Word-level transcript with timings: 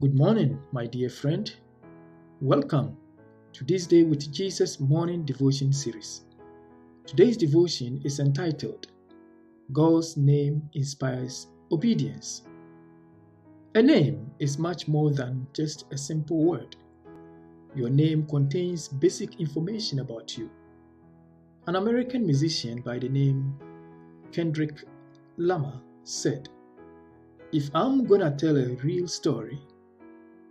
Good 0.00 0.14
morning, 0.14 0.62
my 0.70 0.86
dear 0.86 1.10
friend. 1.10 1.52
Welcome 2.40 2.96
to 3.52 3.64
this 3.64 3.84
Day 3.84 4.04
with 4.04 4.32
Jesus 4.32 4.78
morning 4.78 5.24
devotion 5.24 5.72
series. 5.72 6.22
Today's 7.04 7.36
devotion 7.36 8.00
is 8.04 8.20
entitled 8.20 8.86
God's 9.72 10.16
Name 10.16 10.62
Inspires 10.74 11.48
Obedience. 11.72 12.42
A 13.74 13.82
name 13.82 14.30
is 14.38 14.56
much 14.56 14.86
more 14.86 15.10
than 15.10 15.48
just 15.52 15.86
a 15.90 15.98
simple 15.98 16.44
word. 16.44 16.76
Your 17.74 17.90
name 17.90 18.24
contains 18.28 18.86
basic 18.86 19.40
information 19.40 19.98
about 19.98 20.38
you. 20.38 20.48
An 21.66 21.74
American 21.74 22.24
musician 22.24 22.82
by 22.82 23.00
the 23.00 23.08
name 23.08 23.52
Kendrick 24.30 24.84
Lamar 25.38 25.80
said, 26.04 26.48
If 27.50 27.68
I'm 27.74 28.04
gonna 28.04 28.30
tell 28.30 28.56
a 28.56 28.76
real 28.76 29.08
story, 29.08 29.60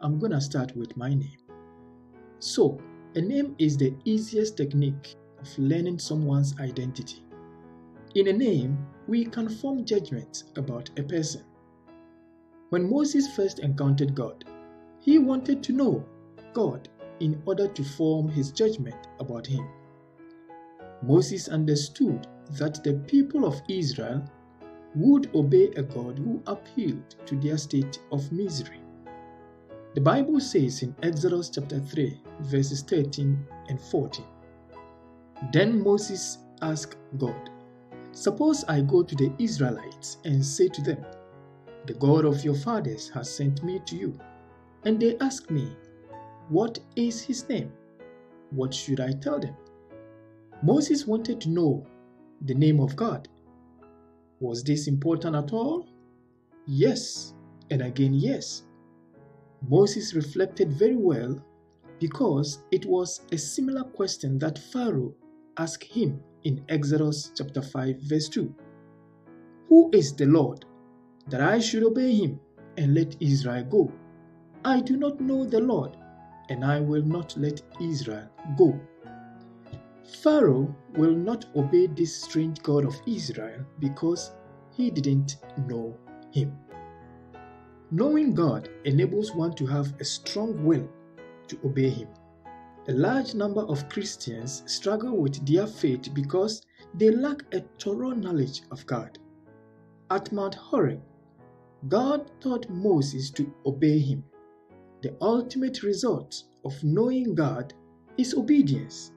I'm 0.00 0.18
gonna 0.18 0.40
start 0.40 0.76
with 0.76 0.96
my 0.96 1.10
name. 1.10 1.38
So, 2.38 2.78
a 3.14 3.20
name 3.20 3.54
is 3.58 3.76
the 3.76 3.94
easiest 4.04 4.56
technique 4.56 5.14
of 5.40 5.58
learning 5.58 5.98
someone's 5.98 6.58
identity. 6.58 7.24
In 8.14 8.28
a 8.28 8.32
name, 8.32 8.78
we 9.06 9.24
can 9.24 9.48
form 9.48 9.84
judgments 9.84 10.44
about 10.56 10.90
a 10.98 11.02
person. 11.02 11.42
When 12.70 12.90
Moses 12.90 13.34
first 13.34 13.60
encountered 13.60 14.14
God, 14.14 14.44
he 15.00 15.18
wanted 15.18 15.62
to 15.64 15.72
know 15.72 16.04
God 16.52 16.88
in 17.20 17.40
order 17.46 17.68
to 17.68 17.84
form 17.84 18.28
his 18.28 18.50
judgment 18.50 19.08
about 19.20 19.46
him. 19.46 19.66
Moses 21.02 21.48
understood 21.48 22.26
that 22.52 22.82
the 22.82 22.94
people 23.06 23.46
of 23.46 23.60
Israel 23.68 24.24
would 24.94 25.34
obey 25.34 25.68
a 25.76 25.82
God 25.82 26.18
who 26.18 26.42
appealed 26.46 27.16
to 27.26 27.36
their 27.36 27.58
state 27.58 28.00
of 28.12 28.30
misery. 28.32 28.83
The 29.94 30.00
Bible 30.00 30.40
says 30.40 30.82
in 30.82 30.92
Exodus 31.04 31.48
chapter 31.50 31.78
3, 31.78 32.20
verses 32.40 32.82
13 32.82 33.46
and 33.68 33.80
14 33.80 34.24
Then 35.52 35.84
Moses 35.84 36.38
asked 36.62 36.96
God, 37.16 37.50
Suppose 38.10 38.64
I 38.64 38.80
go 38.80 39.04
to 39.04 39.14
the 39.14 39.32
Israelites 39.38 40.16
and 40.24 40.44
say 40.44 40.66
to 40.66 40.82
them, 40.82 40.98
The 41.86 41.94
God 41.94 42.24
of 42.24 42.44
your 42.44 42.56
fathers 42.56 43.08
has 43.10 43.32
sent 43.32 43.62
me 43.62 43.80
to 43.86 43.94
you. 43.94 44.18
And 44.84 44.98
they 44.98 45.16
ask 45.18 45.48
me, 45.48 45.76
What 46.48 46.80
is 46.96 47.22
his 47.22 47.48
name? 47.48 47.72
What 48.50 48.74
should 48.74 48.98
I 48.98 49.12
tell 49.12 49.38
them? 49.38 49.54
Moses 50.60 51.06
wanted 51.06 51.40
to 51.42 51.50
know 51.50 51.86
the 52.40 52.54
name 52.54 52.80
of 52.80 52.96
God. 52.96 53.28
Was 54.40 54.64
this 54.64 54.88
important 54.88 55.36
at 55.36 55.52
all? 55.52 55.86
Yes, 56.66 57.32
and 57.70 57.80
again, 57.80 58.12
yes. 58.12 58.64
Moses 59.68 60.14
reflected 60.14 60.72
very 60.72 60.96
well 60.96 61.42
because 61.98 62.64
it 62.70 62.84
was 62.84 63.22
a 63.32 63.38
similar 63.38 63.84
question 63.84 64.38
that 64.38 64.58
Pharaoh 64.58 65.14
asked 65.56 65.84
him 65.84 66.20
in 66.42 66.62
Exodus 66.68 67.32
chapter 67.34 67.62
5 67.62 67.96
verse 68.02 68.28
2. 68.28 68.54
Who 69.68 69.90
is 69.92 70.12
the 70.14 70.26
Lord 70.26 70.66
that 71.28 71.40
I 71.40 71.58
should 71.60 71.82
obey 71.82 72.14
him 72.14 72.40
and 72.76 72.94
let 72.94 73.16
Israel 73.20 73.64
go? 73.64 73.92
I 74.64 74.80
do 74.80 74.96
not 74.96 75.20
know 75.20 75.44
the 75.44 75.60
Lord 75.60 75.96
and 76.50 76.64
I 76.64 76.80
will 76.80 77.02
not 77.02 77.34
let 77.38 77.62
Israel 77.80 78.28
go. 78.58 78.78
Pharaoh 80.22 80.74
will 80.96 81.14
not 81.14 81.46
obey 81.56 81.86
this 81.86 82.14
strange 82.14 82.62
God 82.62 82.84
of 82.84 83.00
Israel 83.06 83.64
because 83.78 84.32
he 84.76 84.90
didn't 84.90 85.36
know 85.66 85.96
him. 86.32 86.52
Knowing 87.94 88.34
God 88.34 88.68
enables 88.86 89.36
one 89.36 89.54
to 89.54 89.64
have 89.66 89.94
a 90.00 90.04
strong 90.04 90.64
will 90.64 90.88
to 91.46 91.56
obey 91.64 91.90
Him. 91.90 92.08
A 92.88 92.92
large 92.92 93.36
number 93.36 93.60
of 93.60 93.88
Christians 93.88 94.64
struggle 94.66 95.16
with 95.16 95.46
their 95.46 95.68
faith 95.68 96.12
because 96.12 96.60
they 96.94 97.12
lack 97.12 97.44
a 97.54 97.60
thorough 97.78 98.10
knowledge 98.10 98.62
of 98.72 98.84
God. 98.86 99.16
At 100.10 100.32
Mount 100.32 100.56
Horeb, 100.56 101.02
God 101.86 102.32
taught 102.40 102.68
Moses 102.68 103.30
to 103.30 103.54
obey 103.64 104.00
Him. 104.00 104.24
The 105.02 105.16
ultimate 105.20 105.84
result 105.84 106.34
of 106.64 106.74
knowing 106.82 107.36
God 107.36 107.74
is 108.18 108.34
obedience 108.34 109.12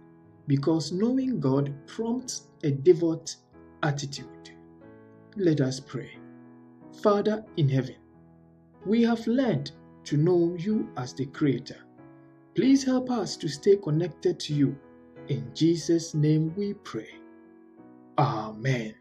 because 0.46 0.92
knowing 0.92 1.40
God 1.40 1.74
prompts 1.88 2.50
a 2.64 2.70
devout 2.70 3.36
attitude. 3.82 4.52
Let 5.36 5.62
us 5.62 5.80
pray. 5.80 6.12
Father 7.02 7.44
in 7.58 7.70
heaven, 7.70 7.96
we 8.88 9.04
have 9.04 9.28
learned 9.28 9.72
to 10.06 10.16
know 10.16 10.56
you 10.58 10.90
as 10.96 11.14
the 11.14 11.26
Creator. 11.26 11.78
Please 12.56 12.86
help 12.86 13.12
us 13.12 13.36
to 13.38 13.50
stay 13.50 13.76
connected 13.76 14.40
to 14.40 14.54
you. 14.54 14.78
In 15.28 15.52
Jesus' 15.54 16.14
name 16.14 16.54
we 16.56 16.74
pray. 16.74 17.10
Amen. 18.18 18.96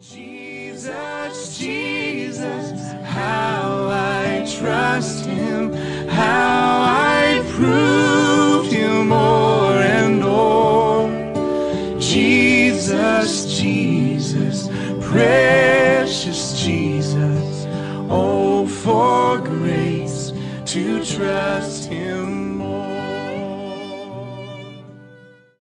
Jesus, 0.00 1.58
Jesus, 1.58 2.92
how 3.02 3.88
I 3.90 4.46
trust 4.58 5.26
Him, 5.26 5.72
how 6.08 6.82
I 6.82 7.44
prove 7.50 8.70
Him 8.72 9.08
more 9.08 9.74
and 9.74 10.20
more. 10.22 11.98
Jesus, 12.00 13.60
Jesus, 13.60 14.68
precious 15.04 16.62
Jesus, 16.62 17.66
oh, 18.08 18.66
for 18.66 19.21
grace 19.72 20.32
to 20.66 21.04
trust 21.04 21.88
Him 21.88 22.58
more. 22.58 22.91